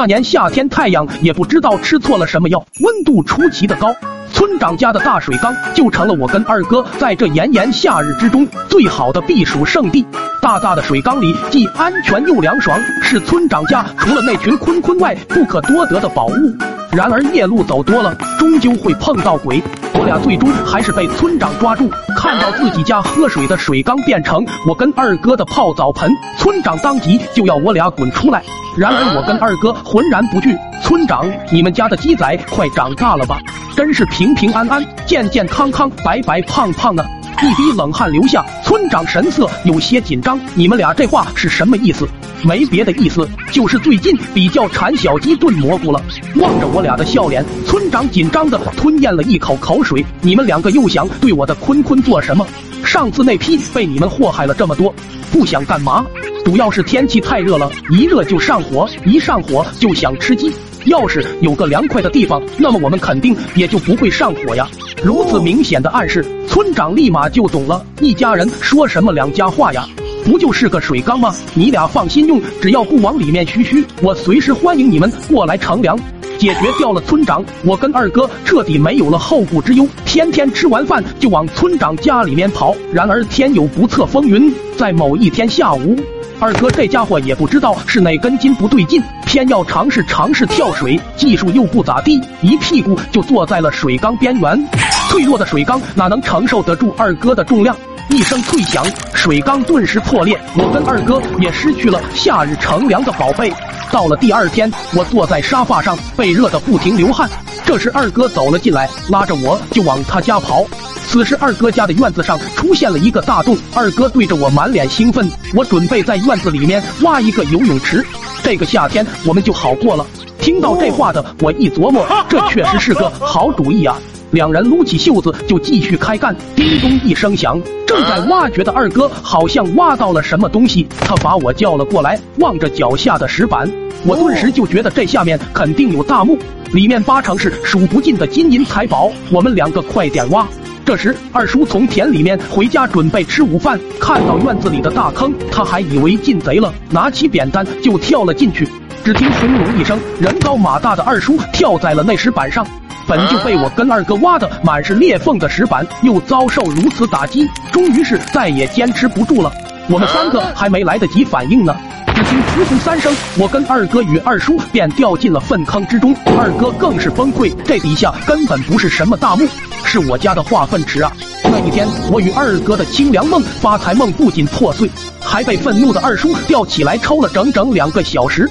[0.00, 3.94] 那年夏天，太阳也不知道吃错了什么药，温度出奇的高。
[4.32, 10.06] 村长家的大水缸就成了我跟二哥在这炎炎夏日之中最好的避暑圣地。
[10.40, 16.56] 大大的水缸里既安全又凉爽，是村长家除了那群坤坤外不可多得的宝物。
[16.92, 19.62] 然而夜路走多了，终究会碰到鬼。
[20.00, 21.86] 我俩最终还是被村长抓住，
[22.16, 28.42] 看到自己家喝水的水缸变成我跟二哥的泡澡盆，村长当即就要我俩滚出来。
[28.78, 30.56] 然而我跟二哥浑然不惧。
[30.82, 33.38] 村长，你们家的鸡仔快长大了吧？
[33.76, 37.06] 真是平平安安、健健康康、白白胖胖的。
[37.42, 40.40] 一滴冷汗流下，村长神色有些紧张。
[40.54, 42.08] 你们俩这话是什么意思？
[42.42, 46.02] 没别的意思，就是最近比较馋小鸡炖蘑菇了。
[46.36, 50.04] 望着我俩的笑脸，村长紧张的吞咽了一口口水。
[50.20, 52.46] 你们两个又想对我的坤坤做什么？
[52.84, 54.94] 上次那批被你们祸害了这么多，
[55.30, 56.04] 不想干嘛？
[56.44, 60.52] 主要是天气太热了，一热就上火，一上火就想吃鸡。
[60.86, 64.66] 要是有个凉快的地方，那么我们肯定也就不会上火呀。
[65.04, 67.84] 如此明显的暗示，村长立马就懂了。
[68.00, 69.86] 一家人说什么两家话呀？
[70.24, 71.34] 不就是个水缸吗？
[71.54, 75.98] 你俩放心用，只要不往里面嘘嘘，我随时欢迎你们过来乘凉。
[76.38, 82.74] 解决掉了村长，我跟二哥彻底没有了后顾之忧，天天吃完饭就往村长家里面跑。
[82.92, 85.94] 然而天有不测风云，在某一天下午。
[86.38, 94.68] 二哥这家伙也不知道是哪根筋不对劲，偏要尝试尝试跳水，技术又不咋地，一屁股就坐在了水缸边缘。
[95.10, 97.76] 脆弱的水缸哪能承受得住二哥的重量？
[98.10, 103.52] 一声脆响，水缸顿时破裂，我跟二哥也失去了夏日乘凉的宝贝。
[103.92, 107.30] 到了第二天，我坐在沙发上，被热得不停流汗。
[107.64, 110.66] 这时二哥走了进来，拉着我就往他家跑。
[111.06, 115.30] 此时，二哥家的院子上出现了一个大洞，二哥对着我满脸兴奋。
[115.54, 118.04] 我准备在院子里面挖一个游泳池，
[118.42, 120.04] 这个夏天我们就好过了。
[120.40, 123.96] 听到这话的我一琢磨，这确实是个好主意啊！
[124.30, 126.34] 两人撸起袖子就继续开干。
[126.54, 133.70] 叮咚一声响，正在挖掘的二哥好像挖到了什么东西，他把我叫了过来，望着脚下的石板，
[134.04, 136.38] 我顿时就觉得这下面肯定有大墓，
[136.72, 139.10] 里面八成是数不尽的金银财宝。
[139.30, 140.46] 我们两个快点挖。
[140.82, 148.66] 这时，二叔从田里面回家准备吃午饭，看到院子里的大坑，他还以为进贼了，拿起扁担就跳了进去。
[149.04, 152.66] 只听轰隆一声，人高马大的二叔跳在了那石板上，
[153.10, 159.52] 本就被我跟二哥挖的满是裂缝的石板，又遭受如此打击，终于是再也坚持不住了。
[159.88, 161.76] 我们三个还没来得及反应呢。
[162.14, 166.14] 只听“噗噗”三声，我跟二哥与二叔便掉进了粪坑之中。
[166.38, 169.44] 二哥更是崩溃，这底下根本不是什么大墓，
[169.84, 171.10] 是我家的化粪池啊！
[171.42, 174.88] 那一天，我与二哥的清凉梦、发财梦不仅破碎，
[175.20, 178.48] 还被愤怒的二叔吊起来抽了整整两个小时。